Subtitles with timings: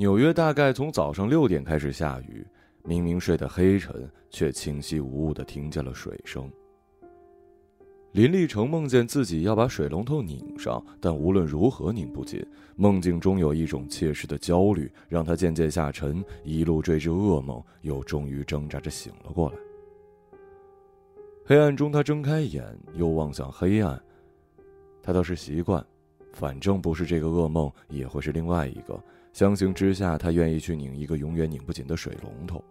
[0.00, 2.42] 纽约大概从早上六点开始下雨，
[2.84, 6.50] 明明睡得黑沉，却清晰无误地听见了水声。
[8.12, 12.42] 林立成梦见自己要把水龙头拧上，但无论如何拧不紧。
[12.76, 19.56] 梦境中有一种切实的焦虑，让他渐渐下沉，一路追至噩梦，又终于挣扎着醒了过来。
[21.44, 24.02] 黑暗中，他睁开眼，又望向黑暗。
[25.02, 25.84] 他倒是习惯，
[26.32, 28.98] 反正不是这个噩梦，也会是另外一个。
[29.32, 32.62] 相形之下，他愿意去拧一个永远拧不紧的水龙头。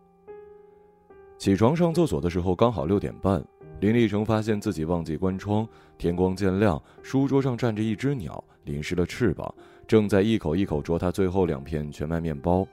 [1.37, 3.43] 起床上厕所的时候，刚好六点半。
[3.79, 5.65] 林立成发现自己忘记关窗，
[5.97, 9.55] 天光渐亮，书桌上站着一只鸟，淋湿了翅膀，
[9.87, 12.67] 正在一口一口啄他最后两片全麦面包。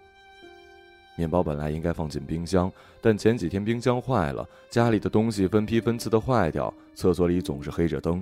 [1.16, 8.20] 面包本来应该放进冰箱，但前几天冰箱坏了，家里的东西分批分次的坏掉，厕所里总是黑着灯。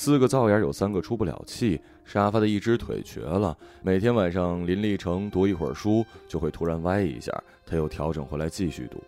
[0.00, 3.54] 四个灶眼有三个出不了气，沙发的一只腿瘸了。
[3.82, 7.30] 每天晚上林立成读一会儿书，就会突然歪一下，
[7.66, 8.98] 他又调整回来继续读。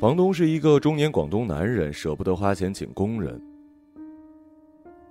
[0.00, 3.38] 房东是一个中年广东男人，舍不得花钱请工人，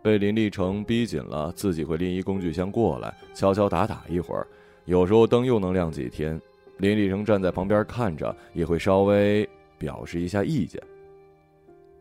[0.02, 4.48] 被林立成逼紧了，自己会拎一工具箱过来，敲敲打打一会儿，
[4.86, 6.42] 有时候灯又能亮几天。
[6.78, 10.82] 林立成站在旁边看着，也会稍微表示一下意见。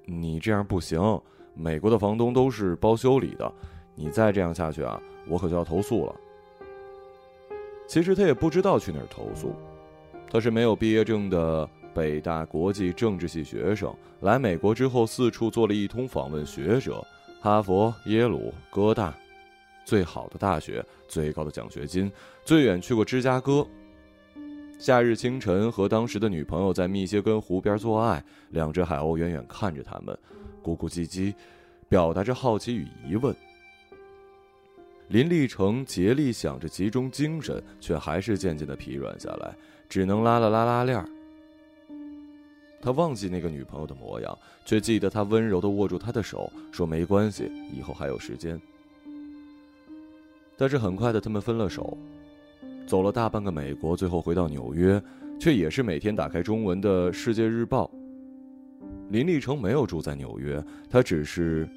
[0.06, 1.20] 你这样不行。
[1.55, 3.50] 美国的房东都是包修理的，
[3.94, 6.14] 你再这样下去啊，我可就要投诉了。
[7.86, 9.55] 其实他也不知道去哪儿投诉，
[10.30, 17.06] 他是没有毕业证的北大国际政治系学生，来美国之后四处做了一通访问学者，
[17.41, 19.14] 哈佛、耶鲁、哥大，
[19.84, 22.11] 最好的大学，最高的奖学金，
[22.42, 23.66] 最远去过芝加哥。
[24.77, 30.18] 夏日清晨，和当时的女朋友在密歇根湖边做爱，两只海鸥远远看着他们。
[30.65, 31.34] 咕咕唧唧，
[31.89, 33.37] 表达着好奇与疑问。
[35.09, 39.55] 林立成竭力想着集中精神，却还是渐渐的疲软下来，
[39.86, 41.05] 只能拉了拉拉链。
[42.80, 48.61] 他忘记那个女朋友的模样，却记得她温柔的握住他的手，说：“没关系，以后还有时间。”
[50.57, 51.97] 但是很快的，他们分了手，
[52.86, 55.03] 走了大半个美国，最后回到纽约，
[55.41, 57.91] 却也是每天打开中文的《世界日报》。
[59.14, 60.61] 林立成没有住在纽约，
[60.91, 61.69] 他只是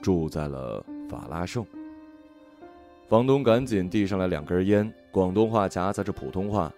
[0.00, 1.66] 住在了法拉盛。
[3.08, 6.72] 房东赶紧递上来两根烟，广东话夹杂着普通话：“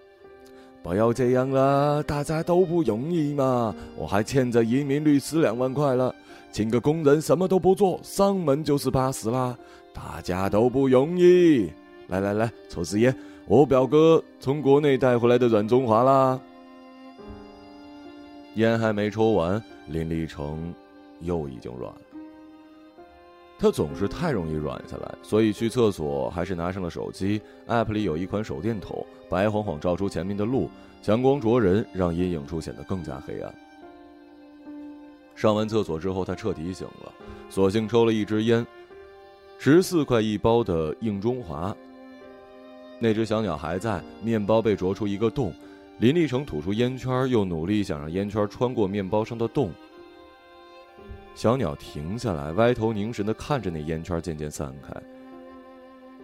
[0.83, 6.15] 不要这样了，大家都不容易嘛，我还欠着移民律师两万块了，
[6.51, 9.55] 请个工人什么都不做，上门就是八十啦，
[9.93, 11.71] 大家都不容易。
[12.09, 13.15] 来来来，抽支烟，
[13.47, 16.41] 我表哥从国内带回来的软中华啦。”
[18.57, 19.63] 烟还没抽完。
[19.89, 20.75] 林立成
[21.21, 22.01] 又已经软了。
[23.59, 27.41] 他总是太容易软下来，所以去厕所还是拿上了手机。
[27.67, 30.69] App 里有一款手电筒，白晃晃照出前面的路，
[31.03, 33.55] 强光灼人，让阴影处显得更加黑暗。
[35.35, 37.13] 上完厕所之后，他彻底醒了，
[37.49, 38.67] 索性抽了一支烟，
[39.59, 41.75] 十四块一包的硬中华。
[42.99, 45.53] 那只小鸟还在，面包被啄出一个洞。
[45.99, 49.73] 林立成吐出烟圈，又努力想让烟圈穿过面包上的洞。
[51.35, 54.95] 小鸟停下来，歪头凝神的看着那烟圈渐渐散开。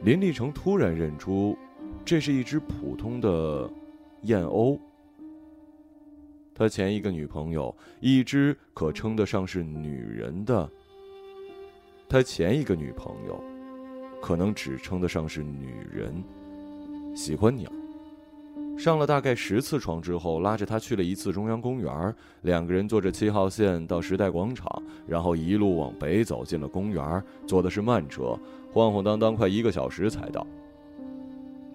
[0.03, 1.57] 林立成突然认出，
[2.05, 3.71] 这是一只普通的
[4.23, 4.79] 燕鸥。
[6.55, 10.69] 他前一个女朋友，一只可称得上是女人的。
[12.09, 13.43] 他前一个女朋友，
[14.21, 16.23] 可能只称得上是女人，
[17.15, 17.73] 喜欢鸟。
[18.77, 22.15] 上了大概十次床之后，拉着他去了一次中央公园。
[22.43, 27.23] 两个人坐着七号线到时代广场，然后一路往北走进了公园。
[27.47, 28.37] 坐的是慢车，
[28.73, 30.45] 晃晃荡荡快一个小时才到。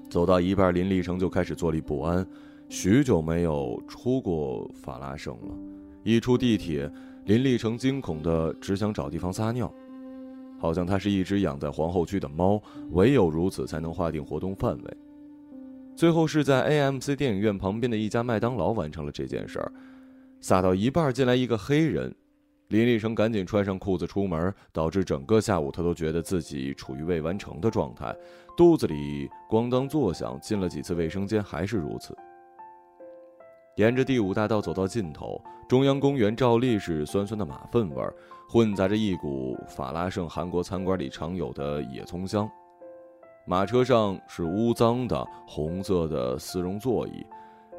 [0.10, 2.26] 走到一半，林立成就开始坐立不安。
[2.68, 5.56] 许久没有出过法拉盛了，
[6.04, 6.92] 一出地铁，
[7.26, 9.74] 林立成惊恐的只想找地方撒尿，
[10.60, 12.62] 好像他是一只养在皇后区的猫，
[12.92, 14.98] 唯有如此才能划定活动范围。
[15.98, 19.72] 最后是在 AMC 电影院旁边的一家麦当劳完成了这件事儿，
[20.40, 22.14] 撒到一半进来一个黑人，
[22.68, 28.16] 林立成赶紧穿上裤子出门，导致整个下午他都觉得自己处于未完成的状态，
[28.56, 32.16] 肚子里咣当作响，进了几次卫生间还是如此。
[33.78, 38.14] 沿着第五大道走到尽头，中央公园照例是酸酸的马粪味儿，
[38.48, 42.48] 混杂着一股法拉盛韩国餐馆里常有的野葱香。
[43.50, 47.26] 马车上是污脏的红色的丝绒座椅，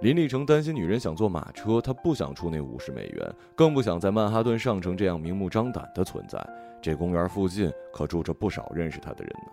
[0.00, 6.43] 林立成担心女人想坐马车，他不想出那五十美元，更不想在曼哈顿上城这样明目张胆的存在。
[6.81, 9.53] 这公园附近可住着不少认识他的人呢。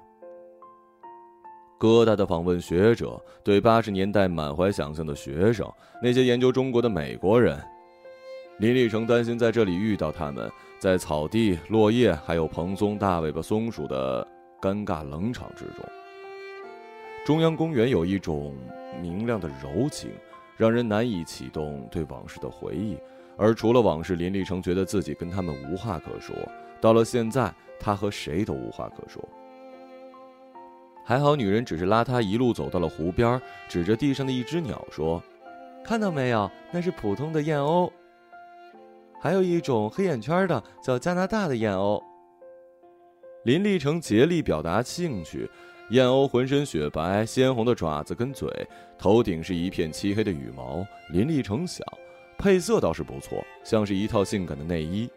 [1.77, 5.69] 疙瘩的访问学者，对八十年代满怀想象的学生，
[6.01, 7.61] 那些研究中国的美国人。
[8.59, 14.25] 林立成担心在这里遇到他们，在草地、落叶还有蓬松大尾巴松鼠的
[14.61, 15.83] 尴尬冷场之中。
[17.25, 18.55] 中央公园有一种
[19.01, 20.11] 明亮的柔情，
[20.57, 22.95] 让人难以启动对往事的回忆。
[23.35, 26.35] 而除了往事，林立成觉得自己跟他们无话可说。
[26.79, 29.27] 到了现在，他和谁都无话可说。
[31.03, 35.19] 还好，女人只是拉他一路走到了湖边，指着地上的一只鸟说
[35.83, 36.47] ：“看到没有？
[36.71, 37.91] 那是普通的燕鸥。
[39.19, 41.99] 还有一种黑眼圈的，叫加拿大的燕鸥。”
[43.45, 45.49] 林立成竭力表达兴趣。
[45.89, 48.49] 燕鸥浑身雪白，鲜红的爪子跟嘴，
[48.97, 50.85] 头顶是一片漆黑的羽毛。
[51.09, 51.85] 林立成想，
[52.39, 55.07] 配色倒是不错，像是一套性感的内衣。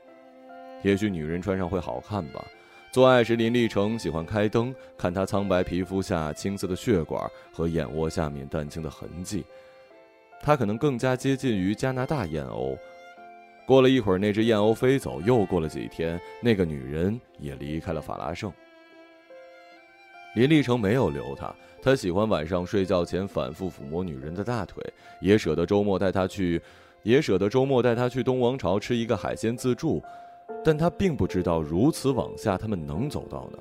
[0.83, 2.45] 也许女人穿上会好看吧。
[2.93, 9.45] 做爱时，林立成喜欢开灯，看她苍白皮肤下青色的血管和眼窝下面淡青的痕迹。
[10.43, 12.77] 她可能更加接近于加拿大燕鸥。
[13.67, 15.21] 过了一会儿，那只燕鸥飞走。
[15.23, 18.53] 又过了几天，那个女人也离开了法拉盛。
[20.39, 21.53] 林立成没有留她，
[21.83, 24.81] 他喜欢晚上睡觉前反复抚摸女人的大腿，
[25.21, 26.63] 也舍得周末带她去，
[27.03, 30.01] 也舍得周末带她去东王朝吃一个海鲜自助。
[30.65, 33.59] 但他并不知道，如此往下，他们能走到哪。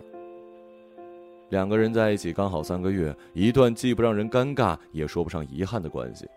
[1.50, 6.28] 两个人在一起刚好三个月，一段既不让人尴尬，也说不上遗憾的关系。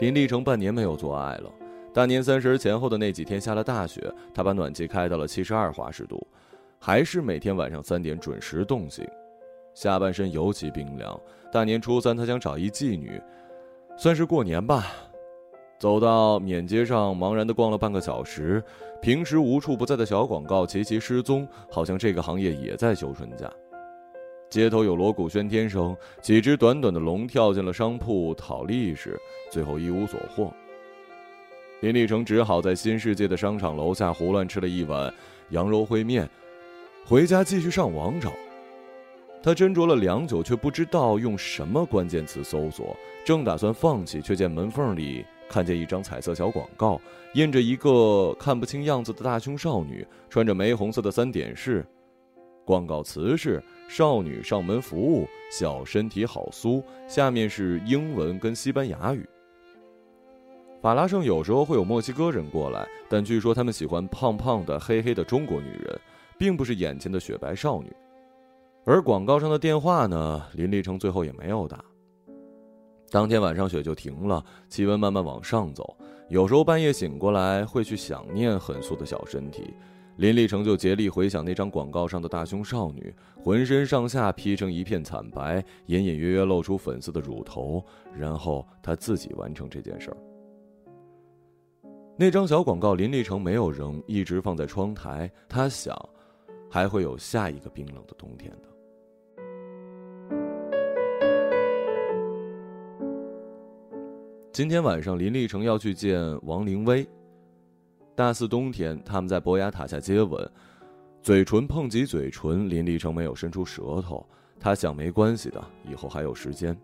[0.00, 1.48] 林立成半年没有做爱了。
[1.94, 6.26] 大年三十前后的那几天下了大雪，他把暖气开到了七十二华氏度，
[6.84, 9.06] 还是每天晚上三点准时动醒，
[9.72, 11.16] 下半身尤其冰凉。
[11.52, 13.22] 大年初三，他想找一妓女，
[13.96, 14.86] 算是过年吧。
[15.78, 18.60] 走到缅街上，茫然地逛了半个小时。
[19.00, 23.48] 平时无处不在的小广告齐齐失踪，好像这个行业也在休春假。
[24.50, 29.16] 街头有锣鼓喧天声，几只短短的龙跳进了商铺讨利时，
[29.52, 30.52] 最后一无所获。
[31.80, 35.14] 林立成只好在新世界的商场楼下胡乱吃了一碗
[35.50, 36.28] 羊肉烩面，
[37.04, 38.32] 回家继续上网找。
[39.42, 45.24] 他斟酌了良久，却不知道用什么关键词搜索，正打算放弃，却见门缝里。
[45.48, 46.98] 看见一张彩色小广告，
[47.34, 51.84] 印着一个看不清样子的大胸少女，穿着玫红色的三点式。
[52.64, 59.28] 广告词是“少女上门服务，小身体好酥”，下面是英文跟西班牙语。
[60.80, 66.00] 法拉盛有时候会有墨西哥人过来，但据说他们喜欢胖胖的、黑黑的中国女人，
[66.42, 67.92] 并不是眼前的雪白少女。
[68.84, 70.42] 而广告上的电话呢？
[70.54, 71.84] 林立成最后也没有打。
[73.12, 75.96] 当天晚上雪就停了，气温慢慢往上走。
[76.28, 79.72] 有时候半夜醒过来，会去想念很素的小身体。
[80.16, 87.80] 林立成就竭力回想那张广告上的大胸少女，浑身上下披成一片惨白，隐隐约约露出粉色的乳头。
[88.18, 90.16] 然后他自己完成这件事儿。
[92.14, 95.30] 那张小广告，林立成没有扔，一直放在窗台。
[95.48, 95.96] 他想，
[96.72, 98.68] 还会有下一个冰冷的冬天的。
[104.50, 107.06] 今天晚上，林立成要去见王灵薇。
[108.14, 110.50] 大四冬天，他们在博雅塔下接吻，
[111.20, 112.70] 嘴唇碰及嘴唇。
[112.70, 114.26] 林立成没有伸出舌头，
[114.58, 116.74] 他想没关系的，以后还有时间。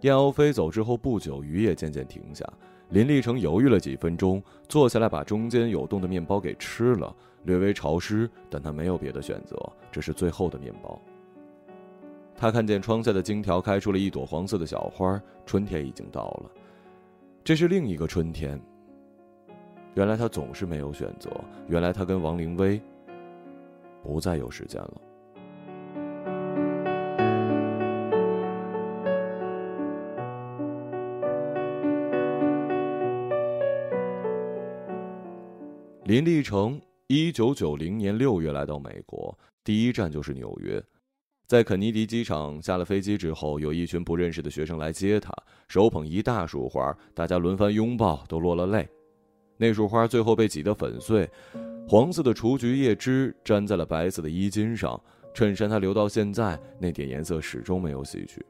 [0.00, 2.44] 燕鸥飞走之后不久，雨也渐渐停下。
[2.88, 7.14] 林立成犹豫了几分钟，坐下来把中间有洞的面包给吃了，
[7.44, 9.56] 略微潮湿，但他没有别的选择，
[9.90, 11.00] 这是最后的面包。
[12.36, 16.50] 他看见窗下的荆条开出了一朵黄色的小花，春天已经到了，
[17.42, 18.60] 这是另一个春天。
[19.94, 21.30] 原来他总是没有选择，
[21.66, 22.80] 原来他跟王灵薇
[24.02, 24.94] 不再有时间了。
[36.04, 39.34] 林立成一九九零年六月来到美国，
[39.64, 40.82] 第一站就是纽约。
[41.46, 45.32] 在肯尼迪机场下了飞机之后，有一群不认识的学生来接他，
[45.68, 48.86] 手捧一大束花，大家轮番拥抱，都落了泪。
[49.56, 51.26] 那束花最后被挤得粉碎，
[51.88, 58.44] 黄色的雏菊叶汁粘在了白色的衣襟上，衬衫他留到现在，那点颜色始终没有洗去。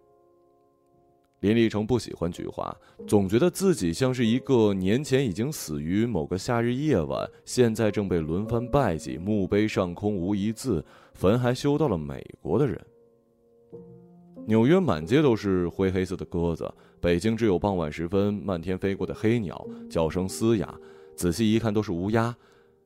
[1.41, 2.77] 林立成不喜欢菊花，
[3.07, 12.81] 总觉得自己像是一个年前已经死于某个夏日夜晚，现在正被轮番拜祭，墓碑上空无一字，坟还修到了美国的人。
[14.47, 16.69] 纽约满街都是灰黑色的鸽子，
[17.01, 20.75] 北京只有傍晚时分漫天飞过的黑鸟，叫声嘶哑，
[21.15, 22.35] 仔细一看都是乌鸦。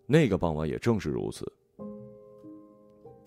[0.06, 1.50] 那个傍晚也正是如此。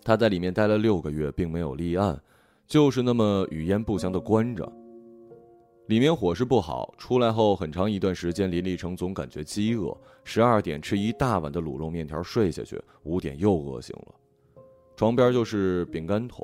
[0.04, 2.22] 他在里面待了六个月，并没有立案，
[2.68, 4.72] 就是那么语焉不详的关着。
[5.88, 9.96] 里面伙食不好，出来后很长一段时间，林立成总感觉饥饿。
[10.24, 14.16] 十二点吃一大碗的卤肉面条睡下去，五点又饿醒了，
[14.96, 16.44] 床边就是饼干桶，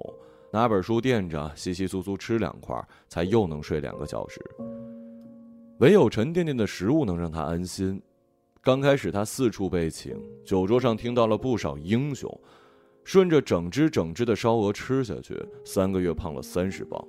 [0.52, 4.40] 拿本书垫着，稀稀疏疏吃两块，才又能睡两个小时。
[5.80, 8.00] 唯有沉甸甸的食物能让他安心。
[8.62, 12.32] 刚开始他四处被请，酒桌上听到了不少英雄，
[13.04, 17.04] 顺着整只整只的烧鹅吃下去，三个月胖了三十磅。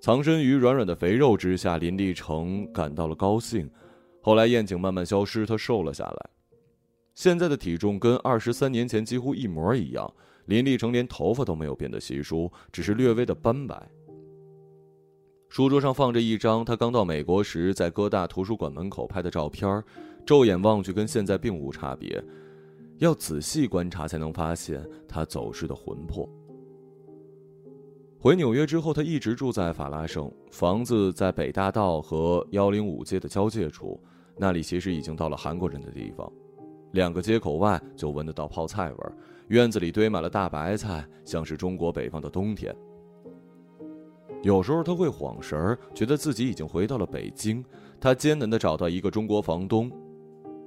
[0.00, 3.70] 藏身于软软的肥肉之下，林立成感到了高兴。
[4.22, 6.30] 后来宴请慢慢消失，他瘦了下来。
[7.14, 10.10] 现在的体重跟二十三年前几乎一模一样。
[10.46, 13.88] 林立成连头发都没有变得稀疏，只是略微的斑白。
[15.48, 19.84] 书桌上放着一张他刚到美国时在哥大图书馆门口拍的照片，
[20.24, 22.24] 骤眼望去跟现在并无差别，
[22.98, 26.28] 要仔细观察才能发现他走失的魂魄。
[28.22, 33.98] 回纽约之后，他一直住在法拉盛，房子在北大道和幺零五街的交界处，
[34.36, 36.30] 那里其实已经到了韩国人的地方。
[36.90, 39.16] 两个街口外就闻得到泡菜味儿，
[39.48, 42.76] 院子里堆满了大白菜，像是中国北方的冬天。
[44.42, 47.64] 有时候他会晃神儿，觉得自己已经回到了北京。
[47.98, 49.90] 他艰难地找到一个中国房东，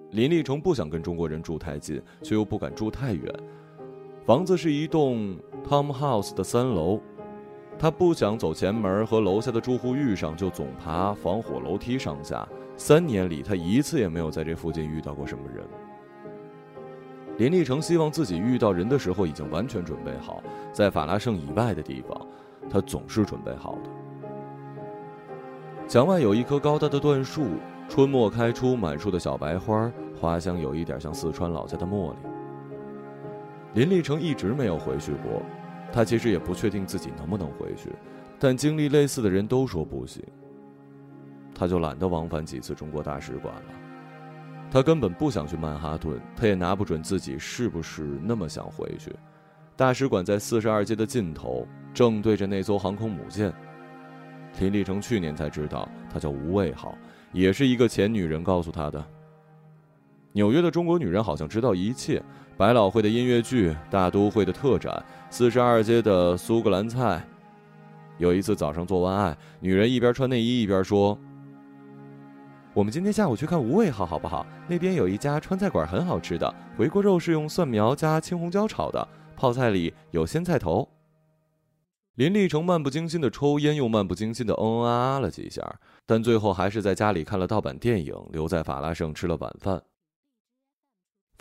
[0.10, 3.32] 林立成不想跟中国人住太近，却又不敢住太远。
[4.26, 7.00] 房子是一栋 Tom House 的三楼。
[7.78, 12.48] 他不想走前门和楼下的住户遇上，就总爬防火楼梯上下。
[12.78, 15.64] 三年里，他一次也没有在这附近遇到过什么人。
[17.38, 22.28] 林立成希望自己遇到人的时候已经完全准备好，在法拉盛以外的地方，
[22.70, 23.90] 他总是准备好的。
[25.88, 27.46] 墙外有一棵高大的椴树，
[27.90, 32.18] 春末开出满树的小白花，花香有一点像四川老家的茉莉。
[33.74, 35.42] 林立成一直没有回去过。
[35.94, 37.92] 他其实也不确定自己能不能回去，
[38.40, 40.24] 但经历类似的人都说不行。
[41.54, 43.62] 他就懒得往返几次中国大使馆了。
[44.72, 49.16] 他根本不想去曼哈顿，他也拿不准自己是不是那么想回去。
[49.76, 53.54] 大使馆在四十二街的尽头，正对着那艘航空母舰。
[54.60, 56.98] 林立成去年才知道，他叫吴卫号，
[57.32, 59.06] 也是一个前女人告诉他的。
[60.32, 62.20] 纽约的中国女人好像知道一切。
[62.56, 67.26] 百老汇的音乐剧，大都会的特展，四十二街的苏格兰菜。
[68.20, 71.18] 有一次早上做完爱，女人一边穿内衣一边说
[72.76, 74.46] ：“我们今天下午去看无尾号好不好？
[74.68, 79.06] 那边有一家川菜馆很好吃的，回锅肉是用蒜苗加青红椒炒的，
[79.36, 80.88] 泡菜里有鲜菜头。”
[82.16, 89.82] 林立成漫不经心的抽烟，又漫不经心的嗯嗯啊啊了几下，但最后还是在家里看了盗版电影，留在法拉盛吃了晚饭。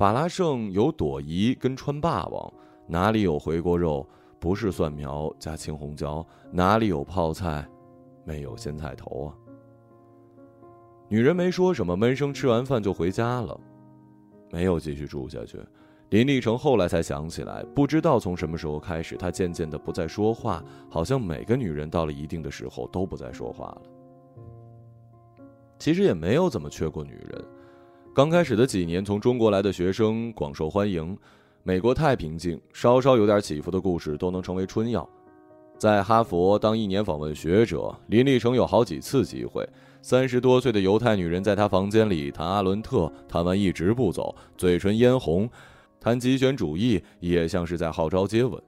[0.02, 2.52] 法拉盛有朵颐跟川霸王，
[2.88, 4.04] 哪里有回锅肉
[4.40, 6.26] 不是蒜苗加青红椒？
[6.50, 7.64] 哪里有泡菜，
[8.24, 9.30] 没有鲜菜头啊？
[11.08, 13.56] 女人没说什么，闷声吃完饭就回家了，
[14.50, 15.60] 没有继续住下去。
[16.10, 23.82] 林立成后来才想起来，不知道从什么时候开始，他渐渐的不再说话，好像每个女人到了一定的时候都不再说话了。
[25.78, 27.44] 其实也没有怎么缺过女人。
[28.14, 31.16] 刚开始的几年，从中国来的学生广受欢迎。
[31.62, 35.08] 美国太平静，稍稍有点起伏的故事都能成为春药。
[35.78, 39.66] 在哈佛当一年访问学者，林立成有好几次机会。
[40.02, 45.48] 三十多岁的犹太女人在他房间里谈阿伦特，谈完一直不走，嘴唇嫣红；
[45.98, 48.62] 谈极权主义，也像是在号召接吻。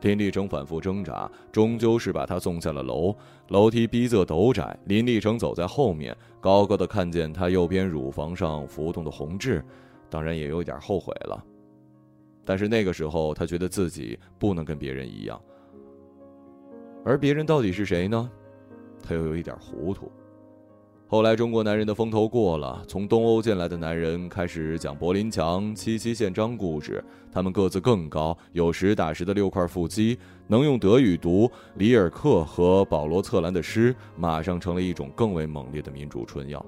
[0.00, 3.14] 林立成反复挣扎，终究是把他送下了楼。
[3.48, 9.64] 楼梯逼仄陡窄，林立成走在后面，高高的看见他右边乳房上浮动的红痣，
[10.08, 11.44] 当然也有点后悔了。
[12.44, 15.40] 但是那个时候，他觉得自己不能跟别人一样。
[17.04, 18.30] 而别人到底是谁呢？
[19.02, 20.10] 他又有一点糊涂。
[21.10, 27.02] 后来，中国男人的风头过了，从东欧进来的男人开始讲柏林墙、七七宪章故事。
[27.32, 36.64] 他们个子更高，有实打实的六块腹肌，能用德语读里尔克和保罗策兰的诗，马上成了一种更为猛烈的民主春药。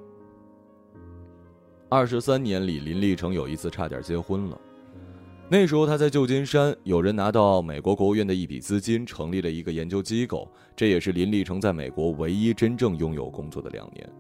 [1.89, 4.61] 二十三年里，林立成有一次差点结婚了。
[5.49, 14.11] 那时候他在旧金山，有人拿到美国国务院的一笔资金，成立了一个研究机构，这也是林立成在美国唯一真正拥有工作的两年。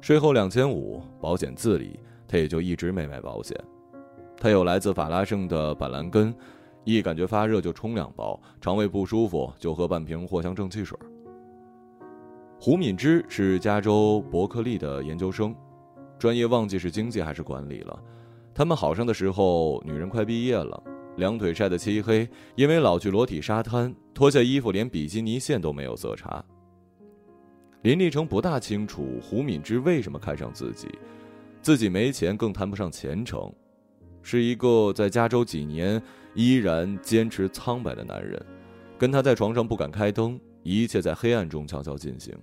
[0.00, 3.56] 税后两千五，保险自理，他也就一直没买保险。
[4.36, 6.32] 他有来自法拉盛的板蓝根，
[6.84, 10.96] 一感觉发热就冲两包，肠胃不舒服就喝半瓶藿香正气水。
[12.60, 15.54] 胡敏之是加州伯克利的研究生，
[16.18, 17.98] 专业忘记是经济还是管理了。
[18.54, 20.82] 他们好上的时候，女人快毕业了，
[21.16, 26.44] 两腿晒得漆黑，因为老去裸体沙滩，脱下衣服连比基尼线都没有色差。
[27.82, 30.88] 林立成不大清楚胡敏之为什么看上自己，
[31.62, 33.52] 自己没钱，更谈不上前程，
[34.20, 36.02] 是一个在加州几年
[36.34, 38.44] 依然坚持苍白的男人，
[38.98, 42.36] 跟他在床上不敢开灯，一切在黑暗中悄悄进行。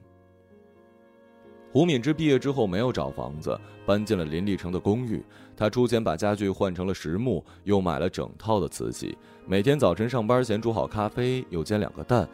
[1.73, 5.21] 胡敏之毕业之后没有找房子，搬进了林立成的公寓。
[5.57, 9.17] 他出钱把家具换成了实木，又买了整套的瓷器。
[9.45, 12.25] 每天早晨上班前煮好咖啡，又煎两个蛋。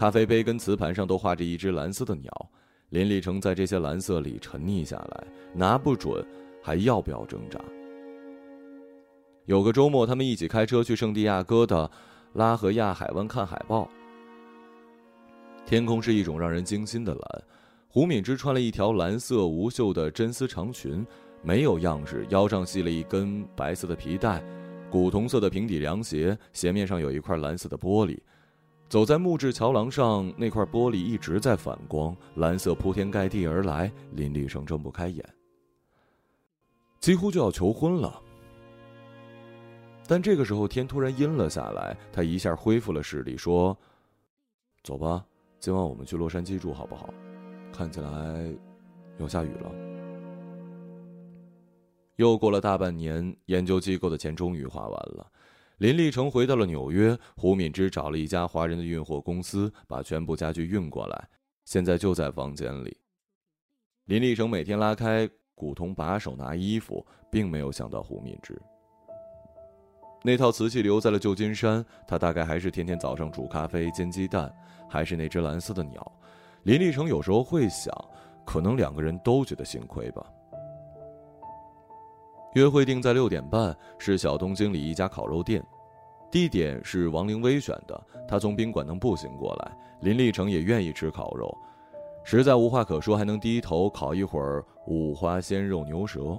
[0.00, 2.50] 咖啡杯跟瓷盘上都画着一只蓝色的鸟。
[2.88, 6.26] 林立成在这些蓝色里沉溺下来，拿不准
[6.62, 7.60] 还要不要挣扎。
[9.44, 11.90] 有个周末，他们一起开车去圣地亚哥的
[12.32, 13.90] 拉合亚海湾看海豹。
[15.66, 17.42] 天空是一种让人惊心的蓝。
[17.86, 21.06] 胡敏之穿了一条蓝色无袖的真丝长裙，
[21.42, 24.42] 没有样式，腰上系了一根白色的皮带，
[24.90, 28.18] 古铜色的平底凉鞋，鞋面上有一块蓝色的玻璃。
[28.90, 33.90] 走在木质桥廊上，那块玻璃一直在反光，蓝色铺天盖地而来。
[34.14, 35.24] 林立生睁不开眼，
[36.98, 38.20] 几乎就要求婚了。
[40.08, 43.78] 但这个时候天突然阴了下来，他一下恢复了视力，说
[44.82, 45.24] ：“走吧，
[45.60, 47.14] 今晚我们去洛杉矶住好不好？”
[47.72, 48.52] 看起来，
[49.18, 49.70] 要下雨了。
[52.16, 55.24] 又过了大半年，研究机构的钱终于花完了。
[55.80, 61.28] 林立成回到了纽约，胡敏之找了一家华人的运货公司，把全部家具运过来，
[61.64, 62.94] 现在就在房间里。
[64.04, 68.60] 林立成每天拉开古铜把手拿衣服，并没有想到胡敏之。
[70.22, 74.54] 那套瓷器留在了旧金山，他大概还是天天早上煮咖啡、煎鸡蛋，
[74.86, 76.12] 还是那只蓝色的鸟。
[76.64, 77.90] 林立成有时候会想，
[78.44, 80.30] 可能两个人都觉得幸亏吧。
[82.54, 85.64] 约会定在六点半，是小东经理一家烤肉店，
[86.32, 88.00] 地点是王灵薇选的。
[88.26, 91.56] 他从宾馆能步行过来，林立成也愿意吃烤肉，
[92.24, 96.36] 实在无话可说，还能低头烤一会儿五花鲜肉牛舌，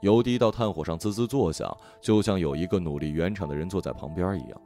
[0.00, 4.60] 油滴到炭火上滋滋作响，就像有一个努力圆场的人坐在旁边一样。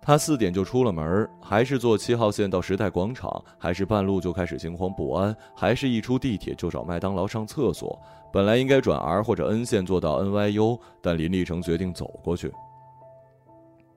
[0.00, 8.00] 他四点就出了门，还是坐七号线到时代广场，还是半路就开始惊慌不安，还是一出地铁就找麦当劳上厕所。
[8.32, 12.50] 本来应该转 R 或者 N 线坐到 NYU，但林立成决定走过去。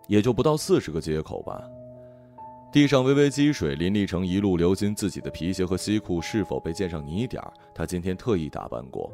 [0.07, 1.61] 也就不到四十个街口吧，
[2.73, 7.53] 地上微微积水，林立成一路流进自己的皮鞋和西裤是否被溅上泥点儿？
[7.73, 9.09] 他今天特意打扮过，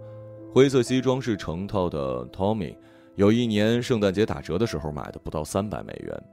[0.52, 2.76] 灰色西装是成套的 Tommy，
[3.16, 6.24] 有一年圣诞节打折的时候买的，不到三百美元。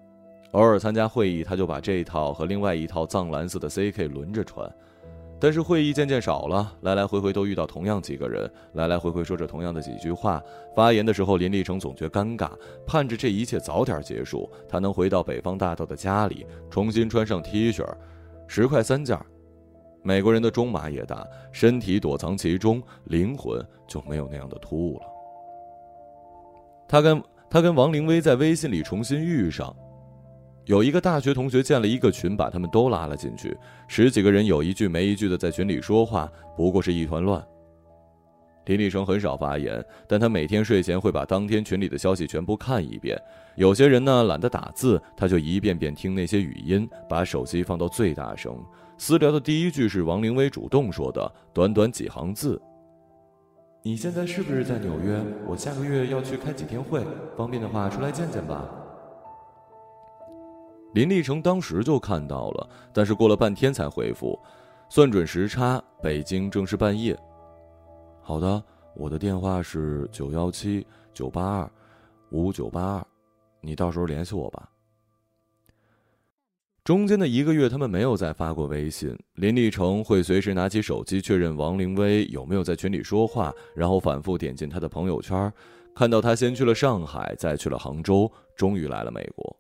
[0.55, 4.71] 偶尔参加会议，他就把这一套和另外一套藏蓝色的 CK 轮着穿。
[5.41, 10.41] 但是会议渐渐少了，来来回回都遇到同样几个人，来来回回说着同样的几句话。
[10.75, 12.51] 发言的时候，林立成总觉尴尬，
[12.87, 17.85] 盼着这一切早点结束，他能回到北方大道的家里，重新穿上 T 恤，
[18.47, 19.19] 十块三件。
[20.05, 25.07] 美国人的中码也大，身体躲藏其中，灵魂就没有那样的突兀了。
[26.87, 29.75] 他跟他跟王灵薇在微信里重新遇上。
[30.67, 33.57] 有一个大学同学建了一个群，把他们都拉了进去。
[33.87, 37.45] 十几个人有一句没一句的在群里说话，不过是一团乱。
[38.65, 43.21] 林立成很少发言，但他每天睡前会把当天群里的消息全部看一遍。
[43.57, 48.59] 有些人呢懒得打字，他就一遍遍听那些语音，把手机放到最大声。
[48.97, 52.59] 私聊的第一句是王灵薇主动说的，短短几行字
[53.85, 55.23] ：“你现在是不是在纽约？
[55.47, 57.05] 我下个月要去开几天会，
[57.37, 58.67] 方便的话出来见见吧。”
[60.95, 64.39] 林立成当时就看到了，但是过了半天才回复，
[64.89, 67.19] 算准时差，北京正是半夜。
[68.23, 68.63] 好的，
[68.95, 71.71] 我的电话是九幺七九八二
[72.31, 73.07] 五九八二，
[73.61, 74.71] 你到时候联系我吧。
[76.85, 79.19] 中间的一个月，他们没有再发过微信。
[79.35, 85.53] 林立成会随时拿起手机确认王灵薇有没有在群里说话，然后反复点进他的朋友圈，
[85.93, 89.57] 看到他先去了上海，再去了杭州，终于来了美国。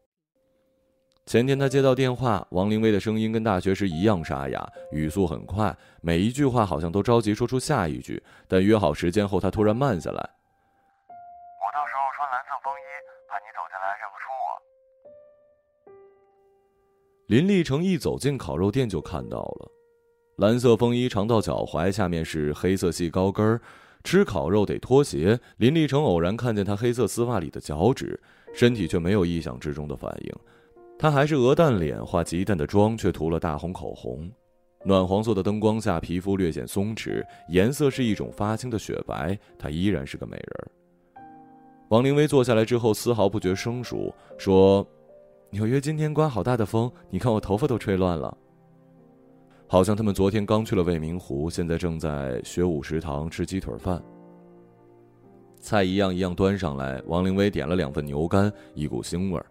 [1.26, 8.22] 前天他接到电话，王灵薇的声音跟大学时一样沙哑，语速很快，每一句话好像都着急说出下一句。
[8.46, 10.16] 但约好时间后，他突然慢下来。
[10.18, 12.84] 我到时候穿蓝色风衣，
[13.26, 14.60] 怕你走进来认不出我。
[17.28, 19.70] 林立成一走进烤肉店就看到了，
[20.36, 23.62] 蓝色风衣长到脚踝，下面是黑色细高跟儿，
[24.04, 25.40] 吃烤肉得脱鞋。
[25.56, 30.32] 林立成偶然看见他黑色丝袜里的脚趾，身体却没有意想之中的反应。
[31.04, 34.26] 她还是鹅蛋脸，化极淡的妆，却涂了大红口红。
[34.86, 39.38] 暖黄色的灯光下，皮肤略显松弛，颜色是一种发青的雪白。
[39.58, 40.70] 她依然是个美人。
[41.90, 44.82] 王灵薇坐下来之后，丝毫不觉生疏，说
[45.52, 48.34] ：“纽约今天刮好大的风，你看我头发都吹乱了。”
[49.68, 54.02] 好像他们昨天刚去了未名湖，现在正在学武食堂吃鸡腿饭。
[55.60, 59.44] 菜一样一样端上来，王灵薇点了两份牛肝，一股腥味儿。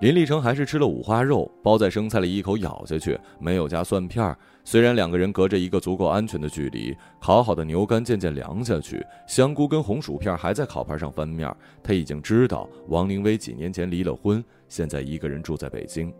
[0.00, 4.38] 林立成还是吃了五花肉，包在生菜里一口咬下去，没有加蒜片儿。
[4.64, 11.52] 虽然两个人隔着一个足够安全的距离，烤好的牛肝渐渐凉下去，香菇跟红薯片还在烤盘上翻面。
[11.82, 16.14] 他已经知道王灵薇几年前离了婚，现在一个人住在北京，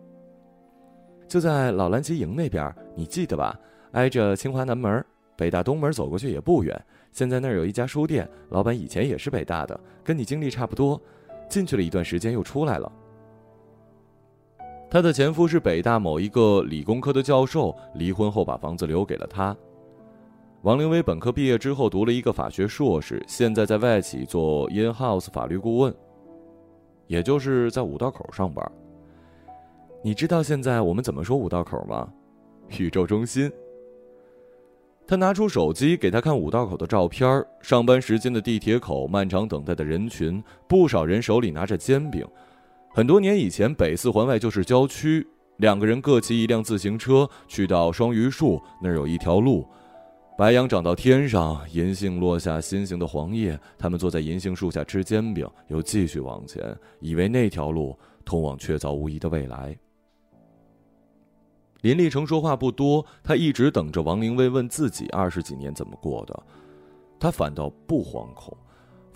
[1.29, 3.57] 就在老蓝旗营那边，你记得吧？
[3.93, 5.05] 挨着清华南门，
[5.37, 6.85] 北大东门走过去也不远。
[7.13, 11.01] 现在那儿有一家书店，老板以前也是北大的，跟你经历差不多，
[11.49, 12.91] 进去了一段时间又出来了。
[14.91, 19.55] 她的前夫是北大某一个理工科的教授，离婚后把房子留给了她。
[20.63, 25.95] 王凌薇本科毕业之后读了一个法学硕士，现在在外企做 in house 法律顾问，
[27.07, 28.65] 也就是在五道口上班。
[30.03, 32.09] 你知道现在我们怎么说五道口吗？
[32.79, 33.51] 宇宙中心。
[35.07, 42.27] 他拿出手机给他看五道口的照片，上班时间的地铁口，漫长等待的人群，不少人手里拿着煎饼。
[42.91, 45.27] 很多年以前，北四环外就是郊区。
[45.59, 49.67] 两个人各骑一辆自行车，去到双榆树那儿有一条路，
[50.37, 53.59] 白杨长到天上，银杏落下心形的黄叶。
[53.77, 59.77] 他们坐在银杏树下吃煎饼，又继续往前，以为那条路通往确凿无疑的未来。
[61.81, 66.41] 林立成说话不多，他一直等着王灵薇问自己二十几年怎么过的，
[67.19, 68.57] 他反倒不惶恐。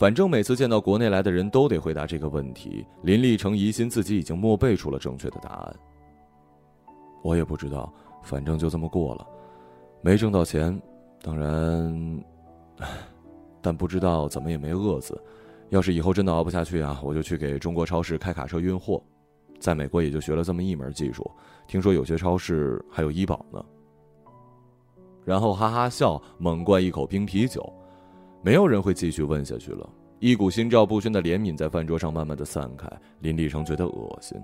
[0.03, 5.77] 反正每次见到国内来的人都得回答这个问题，林立成疑心自己已经默背出了正确的答案。
[7.23, 9.25] 我也不知道，反正就这么过了，
[10.01, 10.77] 没挣到钱，
[11.23, 12.25] 当然，
[13.61, 15.17] 但不知道怎么也没饿死。
[15.69, 19.01] 要是以后真的熬不下去啊，我就去给中国超市开卡车运货。
[19.61, 21.31] 在美国也就学了这么一门技术，
[21.69, 23.65] 听说有些超市还有医保呢。
[25.25, 27.73] 然后哈哈笑，猛灌一口冰啤酒。
[28.43, 29.89] 没有人会继续问下去了。
[30.19, 32.89] 一股心照不宣的怜悯在饭桌上慢慢的散开。
[33.21, 34.41] 林立成觉得恶心。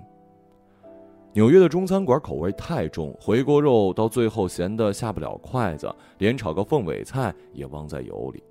[1.33, 8.43] 纽约的中餐馆口味太重，回锅肉到最后咸的下不了筷子，连炒个凤尾菜也忘在油里。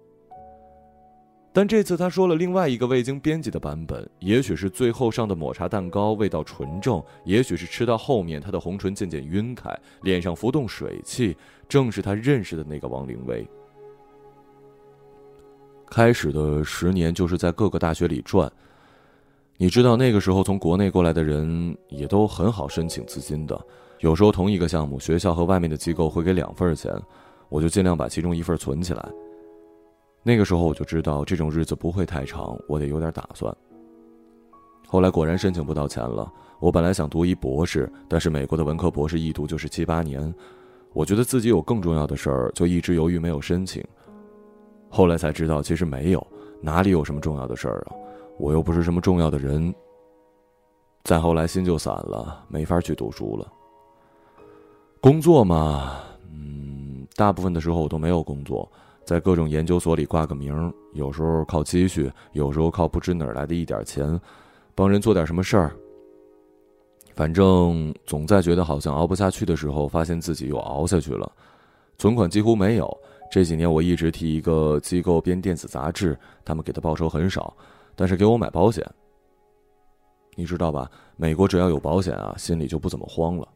[1.53, 11.37] 但这次他说了另外一个未经编辑的版本，也许是最后上的抹茶蛋糕味道纯正，也许是吃到后面他的红唇渐渐晕开，脸上浮动水汽，
[11.69, 13.45] 正是他认识的那个王灵薇。
[15.91, 18.51] 开始的十年就是在各个大学里转。
[19.57, 23.61] 你知道那个时候从国内过来的人也都很好申请资金的，
[24.01, 26.93] 有时候同一个项目，学校和外面的机构会给两份钱，
[27.49, 29.09] 我就尽量把其中一份存起来。
[30.23, 33.55] 那个时候我就知道这种日子不会太长，我得有点打算。
[34.87, 36.31] 后来果然申请不到钱了。
[36.61, 40.35] 我本来想读一博士，但是美国的文科博士一读就是七八年，
[40.93, 43.81] 我觉得自己有更重要的事儿，就一直犹豫没有申请。
[44.89, 46.27] 后来才知道，其实没有，
[46.61, 47.97] 哪里有什么重要的事儿啊？
[48.39, 49.75] 我又不是什么重要的人。
[51.05, 53.51] 再后来心就散了，没法去读书了。
[55.01, 58.71] 工作嘛，嗯，大部分的时候我都没有工作，
[59.05, 64.21] 在各种研究所里挂个名，有时候靠积蓄，有时候靠不知哪儿来的一点钱，
[64.75, 65.73] 帮人做点什么事儿。
[67.15, 71.31] 反正总在觉得好像熬不下去的时候，发现自己又熬下去了，
[71.97, 72.99] 存款几乎没有。
[73.31, 77.55] 这几年我一直替一个机构编电子杂志，他们给的报酬很少，
[77.95, 78.85] 但是给我买保险。
[80.35, 80.91] 你知道吧？
[81.17, 83.49] 美国只要有保险啊，心里就不怎么慌了。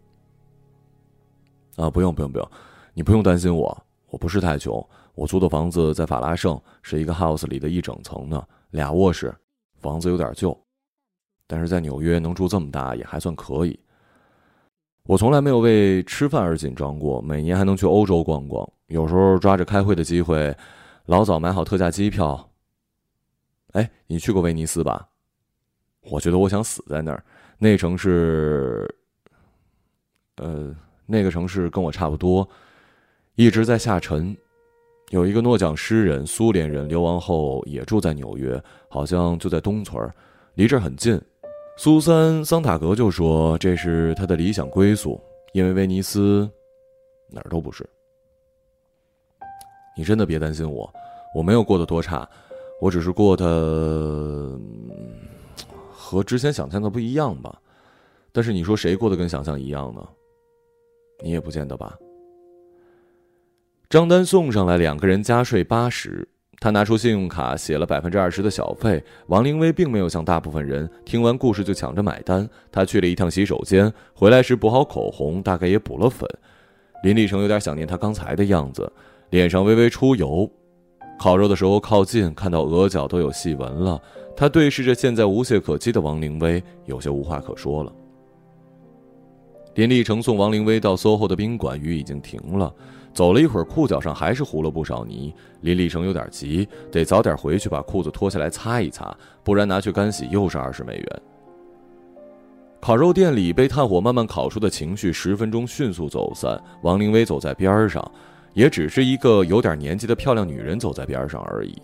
[1.77, 2.51] 啊，不用不用不用，
[2.93, 4.85] 你不用担心我，我不是太穷。
[5.15, 9.35] 我租的房子在法拉盛，是一个 house 里的一整层的俩卧室，
[9.79, 10.59] 房子有点旧，
[11.47, 13.79] 但是在纽约能住这么大也还算可以。
[15.05, 18.69] 我从来没有为吃饭而紧张过，每年还能去欧洲逛逛。
[18.93, 20.55] 有时候抓着开会的机会，
[21.07, 22.51] 老早买好特价机票。
[23.73, 25.09] 哎，你去过威尼斯吧？
[26.11, 27.25] 我觉得我想死在那儿。
[27.57, 28.87] 那城市，
[30.37, 30.77] 呃，
[31.07, 32.47] 那个城市跟我差不多，
[33.35, 34.37] 一直在下沉。
[35.09, 40.15] 有一个诺奖诗人，苏联人，流亡后也住在纽约，好像就在东村儿，
[40.55, 41.19] 离这儿很近。
[41.79, 45.19] 苏珊·桑塔格就说这是他的理想归宿，
[45.55, 46.47] 因为威尼斯
[47.31, 47.89] 哪儿都不是。
[49.97, 50.93] 你真的别担心我，
[51.35, 52.29] 我没有过得多差，
[52.81, 54.59] 我只是过得
[55.91, 57.59] 和之前想象的不一样吧。
[58.33, 60.03] 但是你说谁过得跟想象一样呢？
[61.23, 61.97] 你也不见得吧。
[63.91, 66.27] 账单送上来，两个人加税八十。
[66.59, 69.05] 他拿出信用卡写了百分之二十的小费。
[69.27, 72.49] 王灵薇并没有像大部分人听完故事就抢着买单。
[72.71, 76.27] 他去了一趟洗手间，回来时补好口红，大概也补了粉。
[77.03, 78.91] 林立成有点想念他刚才的样子，
[79.33, 80.49] 脸上微微出油。
[81.19, 83.99] 烤肉的时候靠近，看到额角都有细纹了。
[84.37, 87.91] 他对视着现在无懈可击的王灵薇，有些无话可说了。
[89.75, 92.73] 林立成送王灵薇到 SOHO 的宾馆，雨已经停了。
[93.15, 95.35] 走了一会儿，裤脚上还是糊了不少泥。
[95.63, 101.23] 林立成有点急，得早点回去把裤子脱下来擦一擦，不然拿去干洗又是二十美元。
[102.83, 106.63] 烤肉店里被炭火慢慢烤出的情绪，十分钟迅速走散。
[106.83, 108.03] 王灵薇走在边上，
[108.55, 111.75] 也只是一个有点年纪的漂亮女人走在边上而已。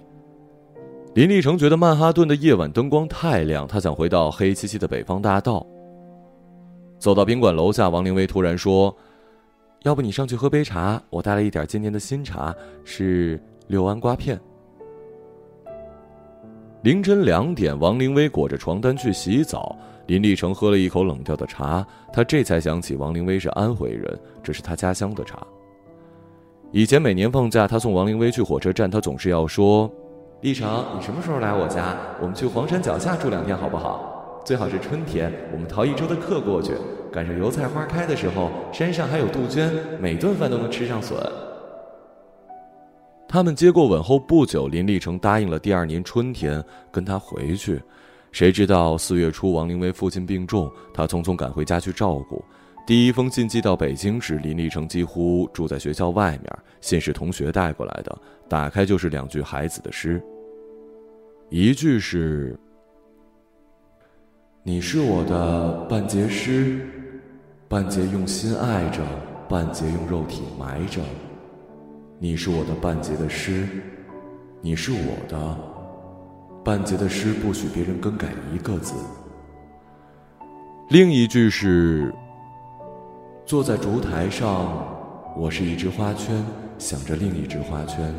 [1.14, 5.66] 林立成觉得曼哈顿的夜晚灯光太亮，他想回到黑漆漆的北方大道。
[6.98, 8.94] 走到宾馆楼下，王灵薇突然说。
[9.84, 12.52] 要不你上去喝杯茶，我带了一点今年的新茶，
[12.84, 14.38] 是六安瓜片。
[16.82, 19.76] 凌晨两点，王灵薇裹着床单去洗澡，
[20.08, 25.46] 林立成喝了一口冷掉的茶，他这才想起王灵薇是安徽人，这是他家乡的茶。
[26.70, 29.90] 以前每年放假，他送王灵薇去火车站，他总是要说
[30.42, 31.96] ：“立成，你什么时候来我家？
[32.20, 36.74] 我们去黄山脚下住两天好不好？”最好是春天，我们逃一周的课过去，
[37.10, 41.18] 赶上油菜花开的时候，山上还有杜鹃，每顿饭都能吃上笋。
[43.26, 47.80] 他们接过吻后不久，林立成答应了第二年春天跟他回去。
[48.30, 52.44] 谁知道四月初王灵薇父亲病重，他匆匆赶回家去照顾。
[52.88, 58.18] 第一封信寄到北京时，林立成几乎住在学校外面，信是同学带过来的。
[58.48, 60.22] 打开就是两句孩子的诗，
[61.50, 62.58] 一句是。
[64.62, 66.80] 你是我的半截诗，
[67.68, 69.02] 半截用心爱着，
[69.50, 71.02] 半截用肉体埋着。
[72.18, 73.68] 你是我的半截的诗，
[74.62, 75.58] 你是我的
[76.64, 78.94] 半截的诗，不许别人更改一个字。
[80.88, 82.14] 另一句是：
[83.48, 84.86] 坐在烛台上，
[85.34, 86.44] 我是一只花圈，
[86.76, 88.14] 想着另一只花圈，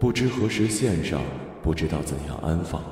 [0.00, 1.20] 不知何时献上，
[1.62, 2.82] 不知道怎样安放。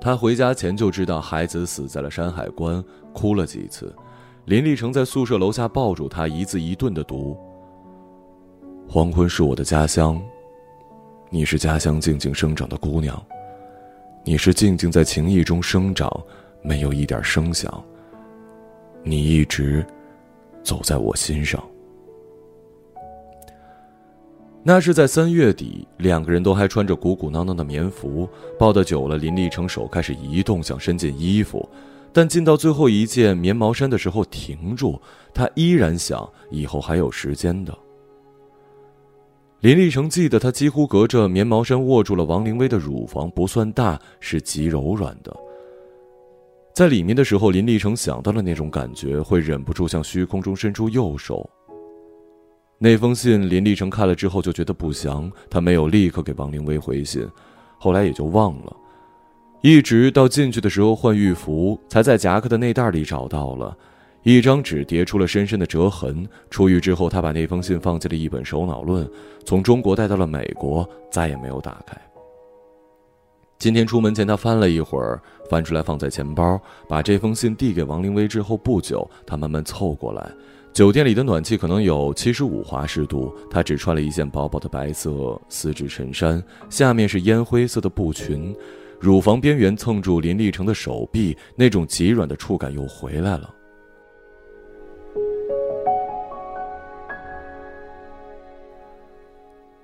[0.00, 2.80] 他回家前就知道孩子死在了山海关，
[3.12, 3.92] 哭了几次。
[4.44, 7.36] 林立成在宿舍楼下抱住他，一字一顿的读
[8.88, 10.22] ：“黄昏是我的家乡，
[11.28, 13.20] 你是家乡静静生长的姑娘，
[14.24, 16.08] 你是静静在情意中生长，
[16.62, 17.84] 没有一点声响。
[19.06, 19.86] 你一直
[20.62, 21.62] 走在我心上。”
[24.68, 31.68] 那是在三月底，两个人都还穿着鼓鼓囊囊的棉服，抱得久了，林立成手开始移动，想伸进衣服，
[32.12, 35.00] 但进到最后一件棉毛衫的时候停住。
[35.32, 37.72] 他依然想，以后还有时间的。
[39.60, 45.32] 林立成记得，他几乎隔着棉毛衫握住了王灵薇的乳房，不算大，是极柔软的。
[46.76, 51.48] 在里面的时候，林立成想到了那种感觉，会忍不住向虚空中伸出右手。
[52.76, 57.26] 那封信，林立成看了之后就觉得不祥，他没有立刻给王灵薇回信，
[57.78, 58.76] 后来也就忘了，
[59.62, 63.74] 一直到进去的时候换浴服，才在夹克的内袋里找到了，
[64.22, 66.28] 一张纸叠出了深深的折痕。
[66.50, 69.10] 出狱之后，他把那封信放进了一本首脑论，
[69.46, 71.96] 从中国带到了美国，再也没有打开。
[73.58, 80.30] 今天出门前，他翻了一会儿，翻出来放在钱包，把这封信递给王灵薇之后不久，他慢慢凑过来。
[80.74, 88.54] 酒店里的暖气可能有七十五华氏度，他只穿了一件薄薄的白色丝质衬衫，下面是烟灰色的布裙，
[89.00, 93.55] 乳房边缘蹭住林立成的手臂，那种极软的触感又回来了。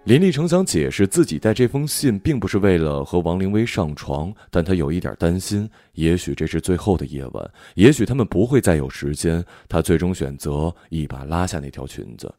[0.05, 9.45] 林立成想解释自己带这封信并不是为了和王灵薇上床，但他有一点担心，也许这是最后的夜晚，也许他们不会再有时间。
[9.69, 12.35] 他最终选择一把拉下那条裙子。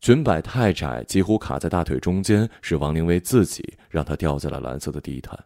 [0.00, 5.38] 裙摆太窄，几乎卡在大腿中间，是王灵薇自己让他掉在了蓝色的地毯。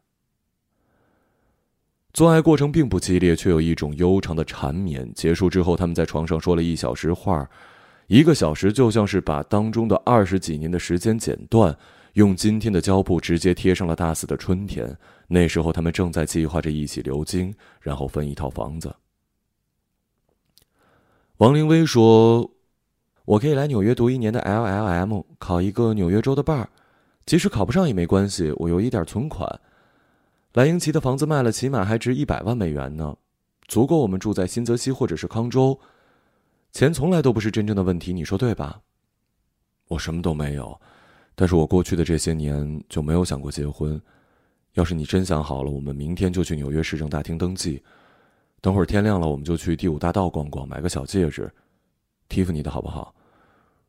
[2.15, 5.13] 做爱过程并不激烈，却有一种悠长的缠绵。
[5.13, 7.47] 结束之后，他们在床上说了一小时话。
[8.11, 11.79] 一个小时就像是把当中的二十几年的时间剪断，
[12.15, 14.99] 用今天的胶布直接贴上了大四的春天。
[15.29, 18.93] 那时候他们正在计划着一起流经，然后分一套房子。
[21.37, 22.51] 王凌薇说
[23.27, 26.67] ：“我可以来纽约读一年的 LLM，考一个纽约州的 bar，
[27.27, 29.61] 即使考不上也没关系，我有一点存款。
[30.55, 33.17] 莱茵奇的房子卖了，起码还值一百万美元呢，
[33.69, 35.79] 足够我们住在新泽西或者是康州。”
[36.73, 38.81] 钱从来都不是真正的问题，你说对吧？
[39.89, 40.81] 我什么都没有，
[41.35, 44.01] 但是我过去的这些年就没有想过结婚。
[44.75, 47.83] 要是你真想好了，我们明天就去纽约市政大厅登记。
[48.61, 51.53] 等会儿天亮了，我们就去第五大道逛逛，买个小戒指，
[52.29, 53.13] 蒂芙尼的好不好？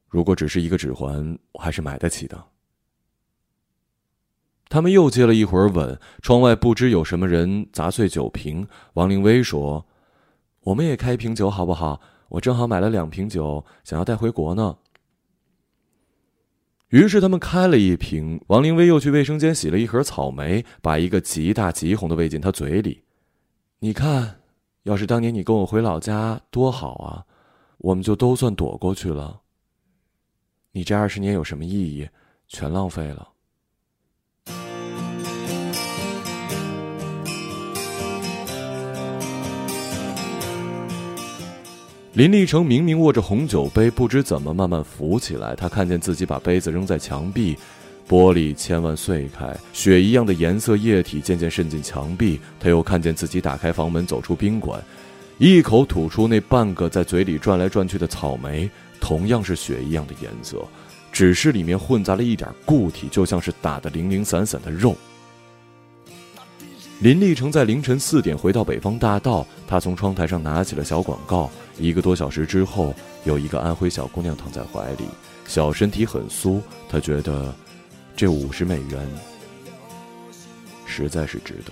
[0.07, 2.43] 如果只是一个指环，我还是买得起的。
[4.67, 8.67] 他们又接了一会儿吻，窗外不知有什么人砸碎酒瓶。
[8.93, 9.85] 王灵薇说
[10.63, 12.01] ：“我们也开一瓶酒好不好？
[12.31, 14.77] 我正好买了两瓶酒，想要带回国呢。”
[16.89, 18.43] 于是他们开了一瓶。
[18.47, 23.03] 王灵薇又去卫生间洗了一盒草莓，把一个极大极红的喂进他嘴里。
[23.79, 24.41] 你看，
[24.83, 27.25] 要是当年你跟我回老家多好啊，
[27.77, 29.41] 我们就都算躲过去了。
[30.73, 32.09] 你这二十年有什么意义？
[32.47, 33.30] 全浪费了。
[42.13, 45.55] 林立成明明握着红酒杯，不知怎么慢慢浮起来。
[45.55, 47.57] 他看见自己把杯子扔在墙壁，
[48.05, 52.37] 玻璃千万碎开，血一样的颜色液体渐渐渗进墙壁。
[52.59, 54.83] 他又看见自己打开房门，走出宾馆，
[55.37, 58.69] 一口吐出那半个在嘴里转来转去的草莓，
[58.99, 60.61] 同样是血一样的颜色，
[61.13, 64.97] 只是里面混杂了一点固体，就像是打得零零散散的肉。
[66.99, 71.49] 林立成在凌晨四点回到北方大道，他从窗台上拿起了小广告。
[71.77, 75.05] 一个多小时之后，有一个安徽小姑娘躺在怀里，
[75.47, 76.61] 小身体很酥。
[76.89, 77.53] 她觉得，
[78.15, 79.07] 这五十美元
[80.85, 81.71] 实在是值得。